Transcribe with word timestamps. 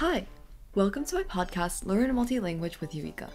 Hi, 0.00 0.26
welcome 0.74 1.06
to 1.06 1.14
my 1.14 1.22
podcast, 1.22 1.86
Learn 1.86 2.14
Multi-Language 2.14 2.82
with 2.82 2.94
Eureka. 2.94 3.30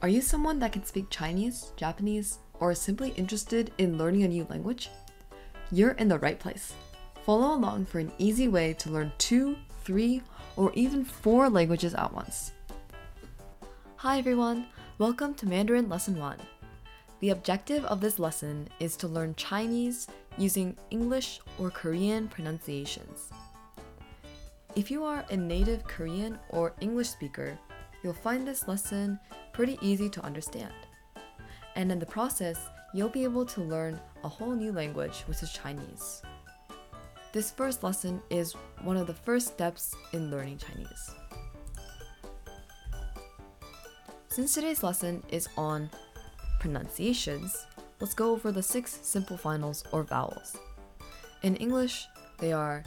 Are 0.00 0.08
you 0.08 0.22
someone 0.22 0.58
that 0.60 0.72
can 0.72 0.82
speak 0.82 1.10
Chinese, 1.10 1.74
Japanese, 1.76 2.38
or 2.58 2.74
simply 2.74 3.10
interested 3.18 3.70
in 3.76 3.98
learning 3.98 4.22
a 4.22 4.28
new 4.28 4.46
language? 4.48 4.88
You're 5.70 5.90
in 5.90 6.08
the 6.08 6.18
right 6.18 6.40
place. 6.40 6.72
Follow 7.26 7.54
along 7.54 7.84
for 7.84 7.98
an 7.98 8.10
easy 8.16 8.48
way 8.48 8.72
to 8.78 8.88
learn 8.88 9.12
two, 9.18 9.58
three, 9.84 10.22
or 10.56 10.72
even 10.72 11.04
four 11.04 11.50
languages 11.50 11.92
at 11.92 12.14
once. 12.14 12.52
Hi 13.96 14.16
everyone, 14.16 14.68
welcome 14.96 15.34
to 15.34 15.46
Mandarin 15.46 15.90
Lesson 15.90 16.18
1. 16.18 16.38
The 17.20 17.28
objective 17.28 17.84
of 17.84 18.00
this 18.00 18.18
lesson 18.18 18.70
is 18.78 18.96
to 18.96 19.06
learn 19.06 19.34
Chinese 19.34 20.08
using 20.38 20.78
English 20.90 21.40
or 21.58 21.68
Korean 21.68 22.26
pronunciations. 22.26 23.30
If 24.76 24.88
you 24.88 25.02
are 25.04 25.24
a 25.30 25.36
native 25.36 25.82
Korean 25.82 26.38
or 26.50 26.74
English 26.80 27.08
speaker, 27.08 27.58
you'll 28.02 28.12
find 28.12 28.46
this 28.46 28.68
lesson 28.68 29.18
pretty 29.52 29.76
easy 29.82 30.08
to 30.08 30.24
understand. 30.24 30.72
And 31.74 31.90
in 31.90 31.98
the 31.98 32.06
process, 32.06 32.56
you'll 32.94 33.08
be 33.08 33.24
able 33.24 33.44
to 33.46 33.62
learn 33.62 34.00
a 34.22 34.28
whole 34.28 34.52
new 34.52 34.70
language, 34.70 35.22
which 35.26 35.42
is 35.42 35.52
Chinese. 35.52 36.22
This 37.32 37.50
first 37.50 37.82
lesson 37.82 38.22
is 38.30 38.52
one 38.82 38.96
of 38.96 39.08
the 39.08 39.14
first 39.14 39.48
steps 39.48 39.96
in 40.12 40.30
learning 40.30 40.58
Chinese. 40.58 41.14
Since 44.28 44.54
today's 44.54 44.84
lesson 44.84 45.24
is 45.30 45.48
on 45.56 45.90
pronunciations, 46.60 47.66
let's 47.98 48.14
go 48.14 48.30
over 48.30 48.52
the 48.52 48.62
six 48.62 49.00
simple 49.02 49.36
finals 49.36 49.82
or 49.90 50.04
vowels. 50.04 50.56
In 51.42 51.56
English, 51.56 52.06
they 52.38 52.52
are 52.52 52.84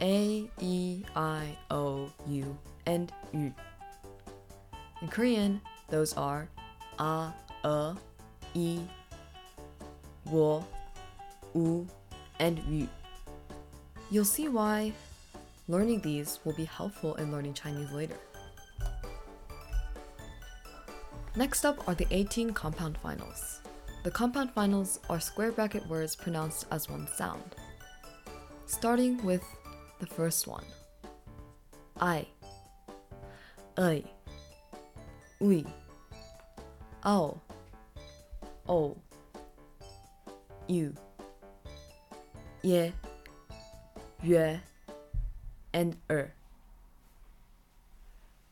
A, 0.00 0.48
E, 0.60 1.04
I, 1.14 1.56
O, 1.70 2.10
U, 2.26 2.58
and 2.86 3.12
U. 3.32 3.54
In 5.02 5.08
Korean, 5.08 5.60
those 5.88 6.14
are 6.14 6.48
A, 6.98 7.32
E, 8.54 8.80
I, 8.80 9.04
Wo, 10.30 10.64
U, 11.54 11.86
and 12.40 12.58
U. 12.68 12.88
You'll 14.10 14.24
see 14.24 14.48
why 14.48 14.92
learning 15.68 16.00
these 16.00 16.40
will 16.44 16.54
be 16.54 16.64
helpful 16.64 17.14
in 17.16 17.32
learning 17.32 17.54
Chinese 17.54 17.90
later. 17.90 18.16
Next 21.36 21.64
up 21.64 21.88
are 21.88 21.94
the 21.94 22.06
18 22.10 22.52
compound 22.52 22.96
finals. 22.98 23.60
The 24.04 24.10
compound 24.10 24.52
finals 24.52 25.00
are 25.08 25.18
square 25.18 25.50
bracket 25.50 25.86
words 25.88 26.14
pronounced 26.14 26.66
as 26.70 26.88
one 26.88 27.08
sound. 27.08 27.56
Starting 28.66 29.22
with 29.24 29.42
the 30.04 30.14
first 30.14 30.46
one. 30.46 30.64
I. 31.98 32.26
Ei. 33.78 34.04
Ui. 35.40 35.64
Ao. 37.02 37.40
O. 38.68 38.96
You. 40.68 40.94
Ye. 42.62 42.92
Yue. 44.22 44.60
And 45.72 45.96
er. 46.10 46.34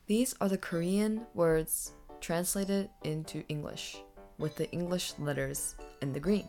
These 0.07 0.35
are 0.41 0.49
the 0.49 0.59
Korean 0.59 1.27
words 1.35 1.93
translated 2.21 2.89
into 3.05 3.45
English, 3.49 3.99
with 4.39 4.57
the 4.57 4.71
English 4.71 5.15
letters 5.19 5.77
in 6.01 6.13
the 6.13 6.21
green. 6.21 6.49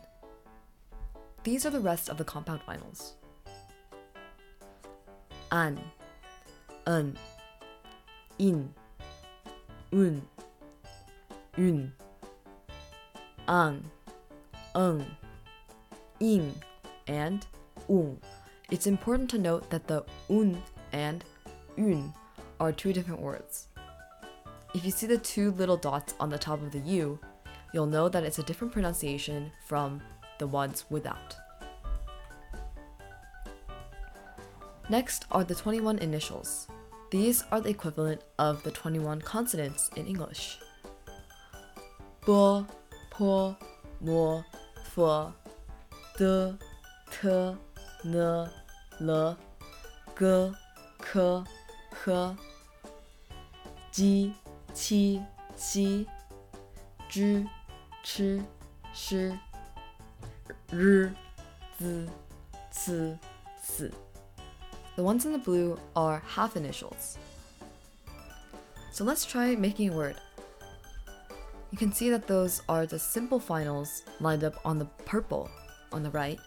These 1.42 1.66
are 1.66 1.70
the 1.70 1.80
rest 1.80 2.08
of 2.08 2.16
the 2.16 2.24
compound 2.24 2.62
finals. 2.62 3.14
An, 5.54 5.78
un, 6.84 7.16
in, 8.40 8.74
un, 9.92 10.20
un, 11.56 11.92
ang, 13.46 13.84
ung, 14.74 15.06
ing, 16.18 16.52
and 17.06 17.46
ung. 17.88 18.18
It's 18.72 18.88
important 18.88 19.30
to 19.30 19.38
note 19.38 19.70
that 19.70 19.86
the 19.86 20.04
un 20.28 20.60
and 20.92 21.22
un 21.78 22.12
are 22.58 22.72
two 22.72 22.92
different 22.92 23.20
words. 23.20 23.68
If 24.74 24.84
you 24.84 24.90
see 24.90 25.06
the 25.06 25.18
two 25.18 25.52
little 25.52 25.76
dots 25.76 26.14
on 26.18 26.30
the 26.30 26.38
top 26.38 26.62
of 26.62 26.72
the 26.72 26.80
U, 26.80 27.20
you'll 27.72 27.86
know 27.86 28.08
that 28.08 28.24
it's 28.24 28.40
a 28.40 28.42
different 28.42 28.72
pronunciation 28.72 29.52
from 29.68 30.02
the 30.40 30.48
ones 30.48 30.84
without. 30.90 31.36
Next 34.90 35.24
are 35.30 35.44
the 35.44 35.54
21 35.54 35.98
initials. 35.98 36.68
These 37.10 37.44
are 37.50 37.60
the 37.60 37.70
equivalent 37.70 38.22
of 38.38 38.62
the 38.64 38.70
21 38.70 39.22
consonants 39.22 39.90
in 39.96 40.06
English. 40.06 40.58
b, 42.26 42.64
p, 43.16 43.56
m, 44.04 44.44
f, 44.96 45.32
d, 46.18 46.54
t, 47.10 47.28
n, 48.04 48.50
l, 49.00 49.38
g, 50.18 50.52
k, 51.00 51.44
h, 52.06 52.36
j, 53.90 54.34
chi. 54.80 55.20
The 64.96 65.02
ones 65.02 65.26
in 65.26 65.32
the 65.32 65.38
blue 65.38 65.78
are 65.96 66.22
half 66.26 66.56
initials. 66.56 67.18
So 68.92 69.02
let's 69.02 69.24
try 69.24 69.56
making 69.56 69.90
a 69.90 69.96
word. 69.96 70.16
You 71.72 71.78
can 71.78 71.92
see 71.92 72.10
that 72.10 72.28
those 72.28 72.62
are 72.68 72.86
the 72.86 72.98
simple 72.98 73.40
finals 73.40 74.04
lined 74.20 74.44
up 74.44 74.54
on 74.64 74.78
the 74.78 74.84
purple 75.04 75.50
on 75.92 76.04
the 76.04 76.10
right, 76.10 76.38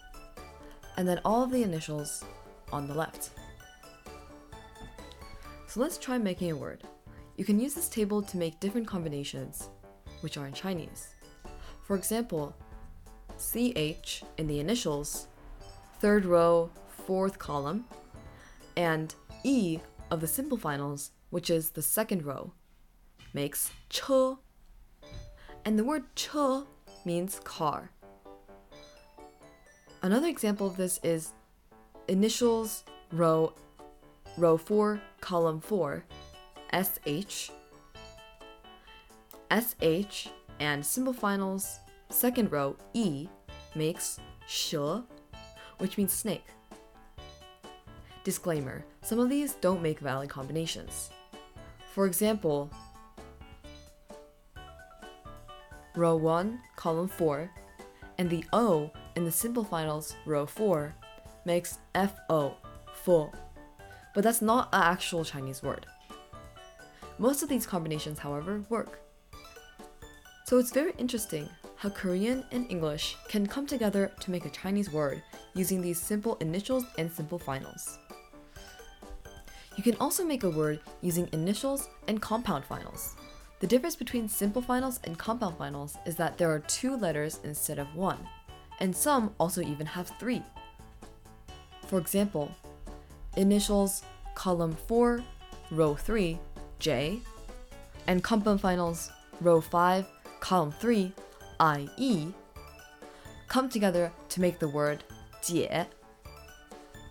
and 0.95 1.05
then 1.05 1.19
all 1.25 1.43
of 1.43 1.51
the 1.51 1.63
initials 1.63 2.23
on 2.71 2.87
the 2.87 2.93
left. 2.93 3.31
So 5.67 5.81
let's 5.81 5.97
try 5.97 6.17
making 6.17 6.51
a 6.51 6.55
word. 6.55 6.83
You 7.35 7.43
can 7.43 7.59
use 7.59 7.73
this 7.73 7.89
table 7.89 8.21
to 8.21 8.37
make 8.37 8.61
different 8.61 8.87
combinations, 8.87 9.67
which 10.21 10.37
are 10.37 10.47
in 10.47 10.53
Chinese. 10.53 11.09
For 11.83 11.97
example, 11.97 12.55
CH 13.37 14.23
in 14.37 14.47
the 14.47 14.61
initials, 14.61 15.27
third 15.99 16.25
row, 16.25 16.69
fourth 17.05 17.37
column, 17.37 17.85
and 18.77 19.13
E 19.43 19.79
of 20.11 20.21
the 20.21 20.27
simple 20.27 20.57
finals, 20.57 21.11
which 21.31 21.49
is 21.49 21.71
the 21.71 21.81
second 21.81 22.23
row, 22.23 22.53
makes 23.33 23.71
ch. 23.89 24.01
And 25.65 25.77
the 25.77 25.83
word 25.83 26.03
ch 26.15 26.29
means 27.03 27.41
car. 27.43 27.91
Another 30.01 30.27
example 30.27 30.67
of 30.67 30.77
this 30.77 30.99
is 31.03 31.33
initials 32.07 32.85
row 33.11 33.53
row 34.37 34.57
4 34.57 35.01
column 35.19 35.59
4 35.59 36.05
SH, 36.71 37.49
SH, 39.51 40.27
and 40.59 40.85
simple 40.85 41.13
finals, 41.13 41.79
second 42.09 42.51
row 42.51 42.75
E 42.93 43.27
makes 43.75 44.19
sh, 44.47 44.75
which 45.79 45.97
means 45.97 46.13
snake. 46.13 46.45
Disclaimer 48.27 48.83
some 49.03 49.19
of 49.19 49.29
these 49.29 49.53
don't 49.53 49.81
make 49.81 50.01
valid 50.01 50.29
combinations. 50.29 51.11
For 51.93 52.05
example, 52.05 52.69
row 55.95 56.17
1, 56.17 56.59
column 56.75 57.07
4, 57.07 57.49
and 58.17 58.29
the 58.29 58.43
O 58.51 58.91
in 59.15 59.23
the 59.23 59.31
simple 59.31 59.63
finals, 59.63 60.13
row 60.25 60.45
4, 60.45 60.93
makes 61.45 61.77
FO, 61.95 62.55
fo. 62.93 63.31
But 64.13 64.25
that's 64.25 64.41
not 64.41 64.67
an 64.73 64.81
actual 64.81 65.23
Chinese 65.23 65.63
word. 65.63 65.85
Most 67.19 67.43
of 67.43 67.47
these 67.47 67.65
combinations, 67.65 68.19
however, 68.19 68.61
work. 68.67 68.99
So 70.43 70.57
it's 70.57 70.73
very 70.73 70.91
interesting 70.97 71.47
how 71.77 71.91
Korean 71.91 72.43
and 72.51 72.69
English 72.69 73.15
can 73.29 73.47
come 73.47 73.65
together 73.65 74.11
to 74.19 74.31
make 74.31 74.43
a 74.43 74.49
Chinese 74.49 74.91
word 74.91 75.23
using 75.53 75.81
these 75.81 76.01
simple 76.01 76.35
initials 76.41 76.83
and 76.97 77.09
simple 77.09 77.39
finals. 77.39 77.99
You 79.77 79.83
can 79.83 79.95
also 79.99 80.25
make 80.25 80.43
a 80.43 80.49
word 80.49 80.79
using 81.01 81.29
initials 81.31 81.87
and 82.07 82.21
compound 82.21 82.65
finals. 82.65 83.15
The 83.59 83.67
difference 83.67 83.95
between 83.95 84.27
simple 84.27 84.61
finals 84.61 84.99
and 85.03 85.17
compound 85.17 85.57
finals 85.57 85.97
is 86.05 86.15
that 86.15 86.37
there 86.37 86.51
are 86.51 86.59
two 86.59 86.97
letters 86.97 87.39
instead 87.43 87.79
of 87.79 87.95
one, 87.95 88.17
and 88.79 88.95
some 88.95 89.33
also 89.39 89.61
even 89.61 89.85
have 89.85 90.11
three. 90.19 90.41
For 91.87 91.99
example, 91.99 92.51
initials 93.35 94.01
column 94.35 94.75
4, 94.87 95.23
row 95.71 95.95
3 95.95 96.39
J, 96.79 97.19
and 98.07 98.23
compound 98.23 98.61
finals 98.61 99.11
row 99.41 99.61
5, 99.61 100.05
column 100.39 100.71
3, 100.71 101.11
IE, 101.59 102.33
come 103.47 103.69
together 103.69 104.11
to 104.29 104.41
make 104.41 104.59
the 104.59 104.67
word 104.67 105.03
姐. 105.41 105.85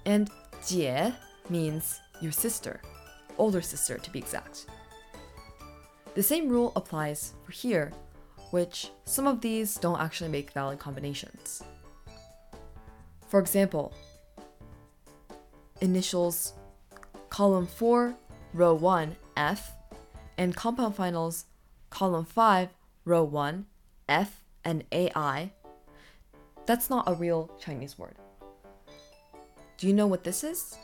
And 0.05 0.29
姐 0.63 1.13
means 1.49 2.01
your 2.21 2.33
sister. 2.33 2.81
older 3.39 3.61
sister 3.61 3.99
to 3.99 4.11
be 4.11 4.19
exact. 4.19 4.67
The 6.15 6.23
same 6.23 6.49
rule 6.49 6.73
applies 6.75 7.35
for 7.45 7.53
here, 7.53 7.93
which 8.51 8.91
some 9.05 9.27
of 9.27 9.43
these 9.43 9.77
don't 9.77 10.01
actually 10.01 10.31
make 10.31 10.53
valid 10.53 10.79
combinations. 10.79 11.63
For 13.29 13.39
example, 13.41 13.93
initials 15.83 16.55
column 17.29 17.67
4, 17.67 18.15
row 18.55 18.75
1, 18.75 19.17
F, 19.37 19.73
and 20.39 20.57
compound 20.57 20.97
finals 20.97 21.45
column 21.91 22.25
5, 22.25 22.71
row 23.05 23.25
1, 23.25 23.67
F 24.09 24.43
and 24.65 24.85
AI. 24.93 25.53
That's 26.65 26.89
not 26.89 27.09
a 27.09 27.15
real 27.15 27.51
Chinese 27.61 27.99
word. 27.99 28.17
Do 29.77 29.87
you 29.87 29.93
know 29.93 30.07
what 30.07 30.25
this 30.25 30.43
is? 30.43 30.79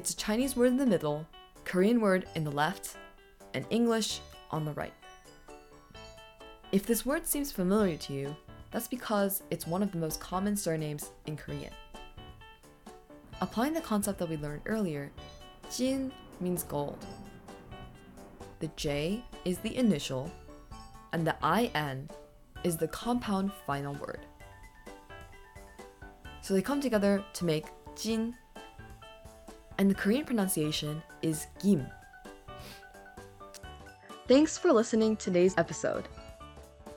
It's 0.00 0.12
a 0.12 0.16
Chinese 0.16 0.56
word 0.56 0.68
in 0.68 0.78
the 0.78 0.86
middle, 0.86 1.26
Korean 1.66 2.00
word 2.00 2.26
in 2.34 2.42
the 2.42 2.50
left, 2.50 2.96
and 3.52 3.66
English 3.68 4.20
on 4.50 4.64
the 4.64 4.72
right. 4.72 4.94
If 6.72 6.86
this 6.86 7.04
word 7.04 7.26
seems 7.26 7.52
familiar 7.52 7.98
to 7.98 8.14
you, 8.14 8.34
that's 8.70 8.88
because 8.88 9.42
it's 9.50 9.66
one 9.66 9.82
of 9.82 9.92
the 9.92 9.98
most 9.98 10.18
common 10.18 10.56
surnames 10.56 11.10
in 11.26 11.36
Korean. 11.36 11.74
Applying 13.42 13.74
the 13.74 13.82
concept 13.82 14.18
that 14.20 14.30
we 14.30 14.38
learned 14.38 14.62
earlier, 14.64 15.12
Jin 15.70 16.10
means 16.40 16.62
gold. 16.62 17.04
The 18.60 18.70
J 18.76 19.22
is 19.44 19.58
the 19.58 19.76
initial, 19.76 20.30
and 21.12 21.26
the 21.26 21.36
IN 21.44 22.08
is 22.64 22.78
the 22.78 22.88
compound 22.88 23.52
final 23.66 23.92
word. 23.96 24.20
So 26.40 26.54
they 26.54 26.62
come 26.62 26.80
together 26.80 27.22
to 27.34 27.44
make 27.44 27.66
Jin, 28.00 28.34
and 29.80 29.90
the 29.90 29.94
Korean 29.94 30.26
pronunciation 30.26 31.02
is 31.22 31.46
Gim. 31.62 31.86
Thanks 34.28 34.58
for 34.58 34.72
listening 34.72 35.16
to 35.16 35.24
today's 35.24 35.54
episode. 35.56 36.06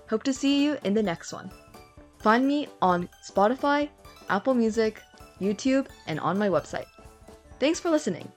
Hope 0.09 0.23
to 0.23 0.33
see 0.33 0.61
you 0.61 0.77
in 0.83 0.93
the 0.93 1.01
next 1.01 1.31
one. 1.31 1.49
Find 2.19 2.45
me 2.45 2.67
on 2.81 3.07
Spotify, 3.25 3.89
Apple 4.29 4.53
Music, 4.53 5.01
YouTube, 5.39 5.87
and 6.07 6.19
on 6.19 6.37
my 6.37 6.49
website. 6.49 6.85
Thanks 7.57 7.79
for 7.79 7.89
listening. 7.89 8.29